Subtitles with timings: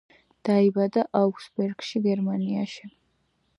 [0.47, 2.93] დაიბადა აუგსბურგში, გერმანიაში.